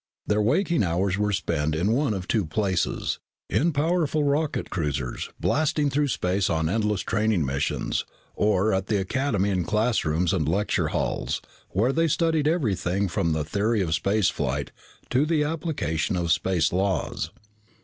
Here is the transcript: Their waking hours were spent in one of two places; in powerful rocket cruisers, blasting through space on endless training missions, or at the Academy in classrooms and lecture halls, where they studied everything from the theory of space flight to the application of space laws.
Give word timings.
Their 0.25 0.41
waking 0.41 0.81
hours 0.81 1.19
were 1.19 1.31
spent 1.31 1.75
in 1.75 1.91
one 1.91 2.15
of 2.15 2.27
two 2.27 2.47
places; 2.47 3.19
in 3.51 3.71
powerful 3.71 4.23
rocket 4.23 4.71
cruisers, 4.71 5.29
blasting 5.39 5.91
through 5.91 6.07
space 6.07 6.49
on 6.49 6.67
endless 6.67 7.01
training 7.01 7.45
missions, 7.45 8.03
or 8.33 8.73
at 8.73 8.87
the 8.87 8.97
Academy 8.97 9.51
in 9.51 9.63
classrooms 9.63 10.33
and 10.33 10.49
lecture 10.49 10.87
halls, 10.87 11.39
where 11.69 11.93
they 11.93 12.07
studied 12.07 12.47
everything 12.47 13.07
from 13.09 13.33
the 13.33 13.43
theory 13.45 13.83
of 13.83 13.93
space 13.93 14.31
flight 14.31 14.71
to 15.11 15.23
the 15.23 15.43
application 15.43 16.15
of 16.15 16.31
space 16.31 16.73
laws. 16.73 17.29